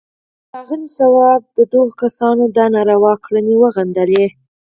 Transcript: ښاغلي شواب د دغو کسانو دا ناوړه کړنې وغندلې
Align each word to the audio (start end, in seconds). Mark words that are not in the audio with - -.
ښاغلي 0.49 0.87
شواب 0.95 1.41
د 1.57 1.59
دغو 1.71 1.91
کسانو 2.01 2.43
دا 2.57 2.65
ناوړه 2.75 3.13
کړنې 3.25 3.55
وغندلې 3.59 4.25